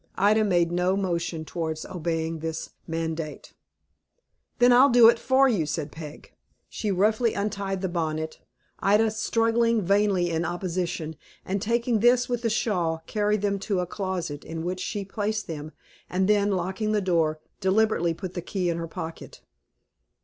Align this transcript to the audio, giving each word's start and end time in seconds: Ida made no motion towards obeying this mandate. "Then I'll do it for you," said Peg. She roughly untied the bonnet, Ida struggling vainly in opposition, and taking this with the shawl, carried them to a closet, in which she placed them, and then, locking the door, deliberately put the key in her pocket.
Ida 0.15 0.43
made 0.43 0.71
no 0.71 0.97
motion 0.97 1.45
towards 1.45 1.85
obeying 1.85 2.39
this 2.39 2.71
mandate. 2.87 3.53
"Then 4.57 4.73
I'll 4.73 4.89
do 4.89 5.07
it 5.09 5.19
for 5.19 5.47
you," 5.47 5.67
said 5.67 5.91
Peg. 5.91 6.33
She 6.67 6.89
roughly 6.89 7.35
untied 7.35 7.81
the 7.81 7.87
bonnet, 7.87 8.39
Ida 8.79 9.11
struggling 9.11 9.83
vainly 9.85 10.31
in 10.31 10.43
opposition, 10.43 11.17
and 11.45 11.61
taking 11.61 11.99
this 11.99 12.27
with 12.27 12.41
the 12.41 12.49
shawl, 12.49 13.03
carried 13.05 13.43
them 13.43 13.59
to 13.59 13.79
a 13.79 13.85
closet, 13.85 14.43
in 14.43 14.63
which 14.65 14.79
she 14.79 15.05
placed 15.05 15.45
them, 15.45 15.71
and 16.09 16.27
then, 16.27 16.49
locking 16.49 16.93
the 16.93 16.99
door, 17.01 17.39
deliberately 17.59 18.15
put 18.15 18.33
the 18.33 18.41
key 18.41 18.71
in 18.71 18.77
her 18.77 18.87
pocket. 18.87 19.41